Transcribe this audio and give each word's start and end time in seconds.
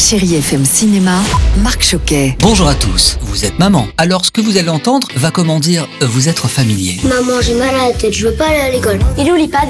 Chérie 0.00 0.34
FM 0.36 0.64
Cinéma, 0.64 1.20
Marc 1.62 1.84
Choquet. 1.84 2.34
Bonjour 2.40 2.66
à 2.68 2.74
tous, 2.74 3.18
vous 3.20 3.44
êtes 3.44 3.58
maman. 3.58 3.86
Alors 3.98 4.24
ce 4.24 4.30
que 4.30 4.40
vous 4.40 4.56
allez 4.56 4.70
entendre 4.70 5.06
va 5.14 5.30
comment 5.30 5.60
dire 5.60 5.86
vous 6.00 6.28
être 6.28 6.48
familier. 6.48 6.98
Maman, 7.04 7.40
j'ai 7.42 7.54
mal 7.54 7.74
à 7.74 7.88
la 7.88 7.92
tête, 7.92 8.14
je 8.14 8.26
veux 8.26 8.34
pas 8.34 8.46
aller 8.46 8.60
à 8.60 8.70
l'école. 8.70 8.98
Il 9.18 9.28
est 9.28 9.30
où 9.30 9.36
l'iPad? 9.36 9.68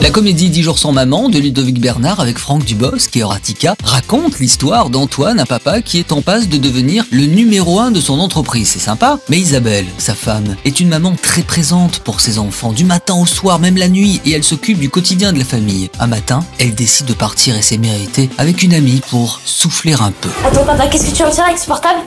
La 0.00 0.10
comédie 0.10 0.48
10 0.48 0.62
jours 0.62 0.78
sans 0.78 0.92
maman 0.92 1.28
de 1.28 1.38
Ludovic 1.38 1.80
Bernard 1.80 2.20
avec 2.20 2.38
Franck 2.38 2.64
Dubosc 2.64 3.16
et 3.16 3.22
Horatica 3.22 3.74
raconte 3.84 4.38
l'histoire 4.38 4.90
d'Antoine, 4.90 5.40
un 5.40 5.44
papa 5.44 5.82
qui 5.82 5.98
est 5.98 6.12
en 6.12 6.22
passe 6.22 6.48
de 6.48 6.56
devenir 6.56 7.04
le 7.10 7.26
numéro 7.26 7.80
un 7.80 7.90
de 7.90 8.00
son 8.00 8.18
entreprise. 8.18 8.68
C'est 8.68 8.78
sympa. 8.78 9.18
Mais 9.28 9.38
Isabelle, 9.38 9.86
sa 9.98 10.14
femme, 10.14 10.56
est 10.64 10.80
une 10.80 10.88
maman 10.88 11.16
très 11.20 11.42
présente 11.42 11.98
pour 11.98 12.20
ses 12.20 12.38
enfants, 12.38 12.72
du 12.72 12.84
matin 12.84 13.14
au 13.14 13.26
soir, 13.26 13.58
même 13.58 13.76
la 13.76 13.88
nuit, 13.88 14.20
et 14.24 14.32
elle 14.32 14.44
s'occupe 14.44 14.78
du 14.78 14.88
quotidien 14.88 15.32
de 15.32 15.38
la 15.38 15.44
famille. 15.44 15.90
Un 15.98 16.06
matin, 16.06 16.44
elle 16.58 16.74
décide 16.74 17.06
de 17.06 17.14
partir 17.14 17.56
et 17.56 17.62
c'est 17.62 17.78
avec 18.38 18.62
une 18.62 18.74
amie 18.74 19.00
pour 19.10 19.40
souffler 19.44 19.94
un 19.94 20.12
peu. 20.12 20.30
Attends, 20.46 20.64
papa, 20.64 20.86
qu'est-ce 20.88 21.10
que 21.10 21.16
tu 21.16 21.22
retires 21.24 21.44
avec 21.44 21.58
ce 21.58 21.66
portable? 21.66 22.00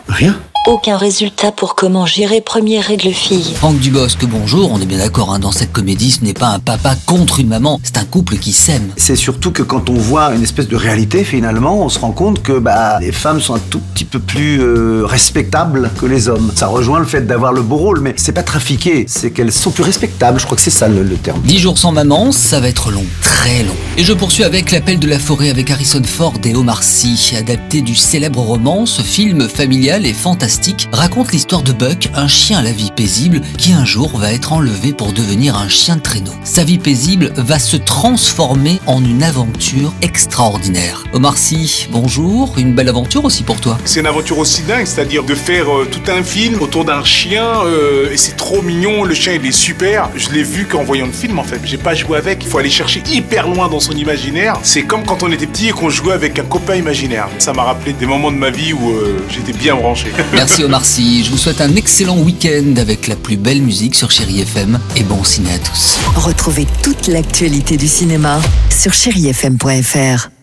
Aucun 0.67 0.97
résultat 0.97 1.51
pour 1.51 1.75
comment 1.75 2.07
gérer 2.07 2.41
première 2.41 2.85
règle 2.85 3.11
fille. 3.11 3.53
Franck 3.53 3.77
Dubosc, 3.77 4.25
bonjour, 4.25 4.71
on 4.71 4.81
est 4.81 4.87
bien 4.87 4.97
d'accord, 4.97 5.31
hein, 5.31 5.37
dans 5.37 5.51
cette 5.51 5.71
comédie, 5.71 6.09
ce 6.09 6.23
n'est 6.23 6.33
pas 6.33 6.47
un 6.47 6.57
papa 6.57 6.95
contre 7.05 7.39
une 7.39 7.49
maman, 7.49 7.79
c'est 7.83 7.99
un 7.99 8.03
couple 8.03 8.37
qui 8.37 8.51
s'aime. 8.51 8.89
C'est 8.97 9.15
surtout 9.15 9.51
que 9.51 9.61
quand 9.61 9.91
on 9.91 9.93
voit 9.93 10.33
une 10.33 10.41
espèce 10.41 10.67
de 10.67 10.75
réalité, 10.75 11.23
finalement, 11.23 11.85
on 11.85 11.89
se 11.89 11.99
rend 11.99 12.13
compte 12.13 12.41
que 12.41 12.57
bah, 12.57 12.97
les 12.99 13.11
femmes 13.11 13.41
sont 13.41 13.53
un 13.53 13.61
tout 13.69 13.79
petit 13.93 14.05
peu 14.05 14.17
plus 14.17 14.59
euh, 14.59 15.05
respectables 15.05 15.91
que 16.01 16.07
les 16.07 16.29
hommes. 16.29 16.51
Ça 16.55 16.65
rejoint 16.65 16.97
le 16.97 17.05
fait 17.05 17.27
d'avoir 17.27 17.53
le 17.53 17.61
beau 17.61 17.77
rôle, 17.77 17.99
mais 17.99 18.15
c'est 18.17 18.31
pas 18.31 18.41
trafiqué, 18.41 19.05
c'est 19.07 19.29
qu'elles 19.29 19.53
sont 19.53 19.69
plus 19.69 19.83
respectables. 19.83 20.39
Je 20.39 20.45
crois 20.45 20.55
que 20.55 20.63
c'est 20.63 20.71
ça 20.71 20.87
le, 20.87 21.03
le 21.03 21.15
terme. 21.15 21.41
10 21.41 21.59
jours 21.59 21.77
sans 21.77 21.91
maman, 21.91 22.31
ça 22.31 22.59
va 22.59 22.69
être 22.69 22.89
long, 22.89 23.05
très 23.21 23.61
long. 23.61 23.75
Et 23.97 24.03
je 24.03 24.13
poursuis 24.13 24.43
avec 24.43 24.71
L'appel 24.71 24.97
de 24.97 25.07
la 25.07 25.19
forêt 25.19 25.51
avec 25.51 25.69
Harrison 25.69 26.01
Ford 26.03 26.33
et 26.43 26.55
Omar 26.55 26.81
Sy, 26.81 27.35
adapté 27.37 27.81
du 27.83 27.93
célèbre 27.95 28.39
roman. 28.39 28.87
Ce 28.87 29.03
film 29.03 29.47
familial 29.47 30.07
et 30.07 30.13
fantastique 30.13 30.54
raconte 30.91 31.31
l'histoire 31.31 31.63
de 31.63 31.71
Buck, 31.71 32.09
un 32.15 32.27
chien 32.27 32.59
à 32.59 32.61
la 32.61 32.71
vie 32.71 32.91
paisible 32.95 33.41
qui 33.57 33.73
un 33.73 33.85
jour 33.85 34.17
va 34.17 34.31
être 34.31 34.53
enlevé 34.53 34.93
pour 34.93 35.11
devenir 35.11 35.57
un 35.57 35.67
chien 35.67 35.97
de 35.97 36.01
traîneau. 36.01 36.31
Sa 36.43 36.63
vie 36.63 36.77
paisible 36.77 37.33
va 37.35 37.59
se 37.59 37.77
transformer 37.77 38.79
en 38.85 39.03
une 39.03 39.23
aventure 39.23 39.93
extraordinaire. 40.01 41.03
Omar 41.13 41.37
Sy, 41.37 41.87
bonjour, 41.91 42.53
une 42.57 42.73
belle 42.73 42.89
aventure 42.89 43.25
aussi 43.25 43.43
pour 43.43 43.59
toi. 43.59 43.77
C'est 43.85 43.99
une 43.99 44.07
aventure 44.07 44.37
aussi 44.37 44.63
dingue, 44.63 44.85
c'est-à-dire 44.85 45.23
de 45.23 45.35
faire 45.35 45.71
euh, 45.71 45.87
tout 45.89 46.09
un 46.11 46.23
film 46.23 46.61
autour 46.61 46.85
d'un 46.85 47.03
chien, 47.03 47.45
euh, 47.65 48.11
et 48.11 48.17
c'est 48.17 48.37
trop 48.37 48.61
mignon, 48.61 49.03
le 49.03 49.13
chien 49.13 49.33
il 49.33 49.45
est 49.45 49.51
super. 49.51 50.09
Je 50.15 50.29
l'ai 50.29 50.43
vu 50.43 50.65
qu'en 50.65 50.83
voyant 50.83 51.05
le 51.05 51.11
film 51.11 51.39
en 51.39 51.43
fait, 51.43 51.59
j'ai 51.63 51.77
pas 51.77 51.95
joué 51.95 52.17
avec, 52.17 52.43
il 52.43 52.49
faut 52.49 52.59
aller 52.59 52.69
chercher 52.69 53.03
hyper 53.11 53.47
loin 53.47 53.67
dans 53.67 53.79
son 53.79 53.93
imaginaire. 53.93 54.57
C'est 54.63 54.83
comme 54.83 55.03
quand 55.03 55.23
on 55.23 55.31
était 55.31 55.47
petit 55.47 55.69
et 55.69 55.71
qu'on 55.71 55.89
jouait 55.89 56.13
avec 56.13 56.39
un 56.39 56.43
copain 56.43 56.75
imaginaire. 56.75 57.27
Ça 57.39 57.53
m'a 57.53 57.63
rappelé 57.63 57.93
des 57.93 58.05
moments 58.05 58.31
de 58.31 58.37
ma 58.37 58.49
vie 58.49 58.73
où 58.73 58.91
euh, 58.91 59.17
j'étais 59.29 59.53
bien 59.53 59.75
branché. 59.75 60.07
Merci 60.45 60.63
Omar 60.63 60.85
Sy, 60.85 61.23
je 61.23 61.31
vous 61.31 61.39
souhaite 61.39 61.59
un 61.59 61.75
excellent 61.75 62.19
week-end 62.19 62.75
avec 62.77 63.07
la 63.07 63.15
plus 63.15 63.35
belle 63.35 63.63
musique 63.63 63.95
sur 63.95 64.11
Chéri 64.11 64.41
FM 64.41 64.79
et 64.95 65.01
bon 65.01 65.23
ciné 65.23 65.51
à 65.51 65.57
tous. 65.57 65.97
Retrouvez 66.15 66.67
toute 66.83 67.07
l'actualité 67.07 67.77
du 67.77 67.87
cinéma 67.87 68.39
sur 68.69 68.93
chérifm.fr. 68.93 70.34